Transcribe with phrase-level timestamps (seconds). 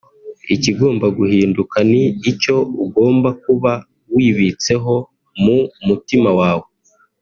[0.55, 3.71] “Ikigomba guhinduka ni icyo ugomba kuba
[4.13, 4.93] wibitseho
[5.43, 6.67] mu mutima wawe